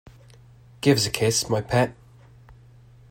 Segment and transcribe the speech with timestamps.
[0.81, 1.93] Give us a kiss, my pet.